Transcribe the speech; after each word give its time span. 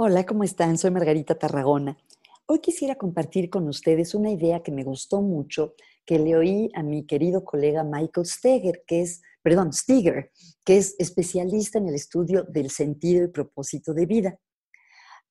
Hola, 0.00 0.24
¿cómo 0.24 0.44
están? 0.44 0.78
Soy 0.78 0.92
Margarita 0.92 1.34
Tarragona. 1.34 1.98
Hoy 2.46 2.60
quisiera 2.60 2.94
compartir 2.94 3.50
con 3.50 3.66
ustedes 3.66 4.14
una 4.14 4.30
idea 4.30 4.62
que 4.62 4.70
me 4.70 4.84
gustó 4.84 5.22
mucho, 5.22 5.74
que 6.06 6.20
le 6.20 6.36
oí 6.36 6.70
a 6.76 6.84
mi 6.84 7.04
querido 7.04 7.44
colega 7.44 7.82
Michael 7.82 8.24
Steger, 8.24 8.84
que 8.86 9.00
es, 9.02 9.22
perdón, 9.42 9.72
Steger, 9.72 10.30
que 10.64 10.76
es 10.76 10.94
especialista 11.00 11.78
en 11.78 11.88
el 11.88 11.96
estudio 11.96 12.44
del 12.44 12.70
sentido 12.70 13.24
y 13.24 13.32
propósito 13.32 13.92
de 13.92 14.06
vida. 14.06 14.38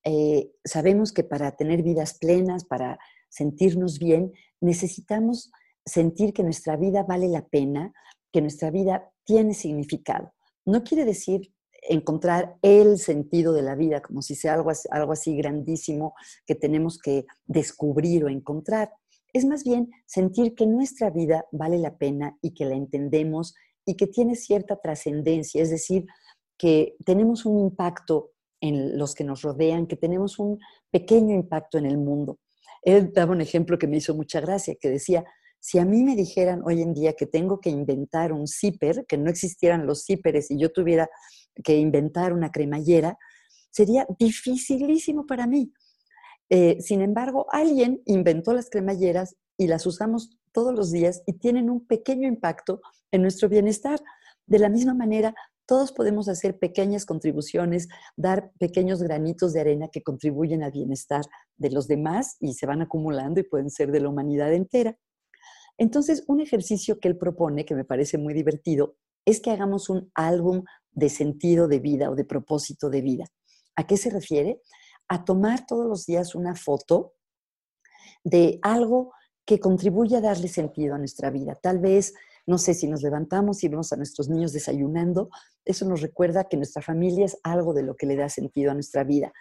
Eh, 0.04 0.52
sabemos 0.66 1.14
que 1.14 1.24
para 1.24 1.56
tener 1.56 1.82
vidas 1.82 2.18
plenas, 2.20 2.66
para 2.66 3.00
sentirnos 3.30 4.00
bien, 4.00 4.34
necesitamos 4.60 5.50
sentir 5.86 6.34
que 6.34 6.44
nuestra 6.44 6.76
vida 6.76 7.04
vale 7.04 7.30
la 7.30 7.48
pena, 7.48 7.94
que 8.34 8.42
nuestra 8.42 8.70
vida 8.70 9.14
tiene 9.24 9.54
significado. 9.54 10.34
No 10.66 10.84
quiere 10.84 11.06
decir 11.06 11.54
encontrar 11.88 12.58
el 12.62 12.98
sentido 13.00 13.54
de 13.54 13.62
la 13.62 13.76
vida, 13.76 14.02
como 14.02 14.22
si 14.22 14.36
sea 14.36 14.54
algo, 14.54 14.72
algo 14.92 15.12
así 15.12 15.36
grandísimo 15.36 16.14
que 16.46 16.56
tenemos 16.56 17.00
que 17.00 17.26
descubrir 17.46 18.24
o 18.26 18.30
encontrar. 18.30 18.92
Es 19.34 19.46
más 19.46 19.64
bien 19.64 19.92
sentir 20.06 20.56
que 20.56 20.66
nuestra 20.66 21.10
vida 21.10 21.46
vale 21.52 21.78
la 21.78 21.98
pena 21.98 22.38
y 22.42 22.54
que 22.54 22.66
la 22.66 22.76
entendemos 22.76 23.56
y 23.86 23.96
que 23.96 24.08
tiene 24.08 24.36
cierta 24.36 24.78
trascendencia, 24.78 25.62
es 25.62 25.70
decir, 25.70 26.06
que 26.58 26.96
tenemos 27.06 27.46
un 27.46 27.60
impacto 27.60 28.32
en 28.60 28.98
los 28.98 29.14
que 29.14 29.24
nos 29.24 29.42
rodean, 29.44 29.88
que 29.88 29.96
tenemos 29.96 30.40
un 30.40 30.60
pequeño 30.92 31.36
impacto 31.36 31.78
en 31.78 31.86
el 31.86 31.98
mundo. 31.98 32.40
Él 32.82 33.12
daba 33.14 33.34
un 33.34 33.42
ejemplo 33.42 33.78
que 33.78 33.88
me 33.88 33.98
hizo 33.98 34.16
mucha 34.16 34.42
gracia, 34.42 34.76
que 34.80 34.90
decía, 34.90 35.24
si 35.60 35.80
a 35.80 35.86
mí 35.86 36.04
me 36.04 36.16
dijeran 36.16 36.62
hoy 36.66 36.82
en 36.82 36.94
día 36.94 37.14
que 37.14 37.26
tengo 37.26 37.60
que 37.60 37.70
inventar 37.70 38.32
un 38.32 38.48
zipper, 38.48 39.06
que 39.08 39.18
no 39.18 39.30
existieran 39.30 39.86
los 39.86 40.06
zíperes 40.06 40.52
y 40.52 40.58
yo 40.58 40.72
tuviera 40.72 41.10
que 41.64 41.78
inventar 41.78 42.34
una 42.34 42.52
cremallera, 42.52 43.18
sería 43.72 44.08
dificilísimo 44.20 45.26
para 45.26 45.48
mí. 45.48 45.72
Eh, 46.50 46.78
sin 46.82 47.02
embargo, 47.02 47.46
alguien 47.52 48.02
inventó 48.06 48.54
las 48.54 48.70
cremalleras 48.70 49.36
y 49.58 49.68
las 49.68 49.86
usamos 49.86 50.38
todos 50.52 50.74
los 50.74 50.92
días 50.92 51.22
y 51.26 51.34
tienen 51.34 51.70
un 51.70 51.86
pequeño 51.86 52.28
impacto 52.28 52.82
en 53.12 53.22
nuestro 53.22 53.50
bienestar. 53.50 54.00
De 54.46 54.60
la 54.60 54.70
misma 54.70 54.94
manera, 54.94 55.36
todos 55.68 55.92
podemos 55.92 56.30
hacer 56.30 56.58
pequeñas 56.58 57.06
contribuciones, 57.06 57.90
dar 58.16 58.52
pequeños 58.58 59.04
granitos 59.04 59.52
de 59.52 59.60
arena 59.60 59.90
que 59.92 60.02
contribuyen 60.02 60.64
al 60.64 60.72
bienestar 60.72 61.26
de 61.58 61.70
los 61.70 61.88
demás 61.88 62.38
y 62.40 62.54
se 62.54 62.66
van 62.66 62.82
acumulando 62.82 63.42
y 63.42 63.44
pueden 63.44 63.70
ser 63.70 63.92
de 63.92 64.00
la 64.00 64.10
humanidad 64.10 64.54
entera. 64.54 64.98
Entonces, 65.78 66.24
un 66.28 66.40
ejercicio 66.40 67.00
que 67.00 67.10
él 67.10 67.18
propone, 67.18 67.66
que 67.66 67.76
me 67.76 67.84
parece 67.84 68.18
muy 68.18 68.34
divertido, 68.34 68.96
es 69.26 69.42
que 69.42 69.52
hagamos 69.52 69.90
un 69.90 70.10
álbum 70.16 70.64
de 70.98 71.10
sentido 71.10 71.68
de 71.68 71.80
vida 71.80 72.10
o 72.10 72.16
de 72.16 72.26
propósito 72.26 72.90
de 72.90 73.02
vida. 73.02 73.26
¿A 73.76 73.86
qué 73.86 73.98
se 73.98 74.10
refiere? 74.10 74.62
A 75.08 75.24
tomar 75.24 75.68
todos 75.68 75.86
los 75.86 76.08
días 76.08 76.34
una 76.34 76.56
foto 76.56 77.14
de 78.24 78.58
algo 78.64 79.14
que 79.46 79.60
contribuya 79.60 80.18
a 80.18 80.22
darle 80.22 80.48
sentido 80.48 80.96
a 80.96 80.98
nuestra 80.98 81.30
vida. 81.30 81.54
Tal 81.62 81.78
vez, 81.78 82.16
no 82.48 82.58
sé, 82.58 82.74
si 82.74 82.88
nos 82.88 83.04
levantamos 83.04 83.64
y 83.64 83.68
vemos 83.68 83.94
a 83.94 83.96
nuestros 83.96 84.28
niños 84.28 84.54
desayunando, 84.54 85.30
eso 85.64 85.86
nos 85.86 86.02
recuerda 86.02 86.46
que 86.46 86.58
nuestra 86.58 86.82
familia 86.82 87.26
es 87.26 87.38
algo 87.44 87.76
de 87.76 87.84
lo 87.84 87.96
que 87.96 88.08
le 88.08 88.16
da 88.16 88.28
sentido 88.28 88.72
a 88.72 88.74
nuestra 88.74 89.04
vida. 89.04 89.32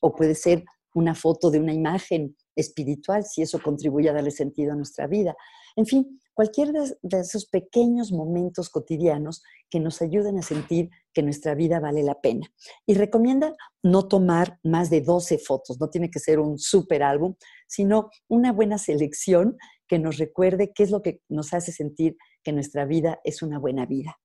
O 0.00 0.16
puede 0.16 0.34
ser 0.34 0.64
una 0.94 1.14
foto 1.14 1.52
de 1.52 1.60
una 1.60 1.72
imagen 1.72 2.36
espiritual, 2.56 3.24
si 3.24 3.42
eso 3.42 3.60
contribuye 3.62 4.08
a 4.08 4.12
darle 4.12 4.30
sentido 4.30 4.72
a 4.72 4.76
nuestra 4.76 5.06
vida. 5.06 5.36
En 5.76 5.86
fin, 5.86 6.20
cualquier 6.34 6.72
de 6.72 7.20
esos 7.20 7.46
pequeños 7.46 8.12
momentos 8.12 8.70
cotidianos 8.70 9.42
que 9.70 9.80
nos 9.80 10.00
ayuden 10.02 10.38
a 10.38 10.42
sentir 10.42 10.90
que 11.12 11.22
nuestra 11.22 11.54
vida 11.54 11.80
vale 11.80 12.02
la 12.02 12.20
pena. 12.20 12.46
Y 12.86 12.94
recomienda 12.94 13.54
no 13.82 14.06
tomar 14.08 14.58
más 14.62 14.90
de 14.90 15.00
12 15.00 15.38
fotos, 15.38 15.80
no 15.80 15.90
tiene 15.90 16.10
que 16.10 16.18
ser 16.18 16.38
un 16.38 16.58
super 16.58 17.02
álbum, 17.02 17.34
sino 17.66 18.10
una 18.28 18.52
buena 18.52 18.78
selección 18.78 19.56
que 19.86 19.98
nos 19.98 20.18
recuerde 20.18 20.72
qué 20.74 20.82
es 20.82 20.90
lo 20.90 21.02
que 21.02 21.20
nos 21.28 21.52
hace 21.54 21.72
sentir 21.72 22.16
que 22.42 22.52
nuestra 22.52 22.84
vida 22.84 23.20
es 23.24 23.42
una 23.42 23.58
buena 23.58 23.86
vida. 23.86 24.18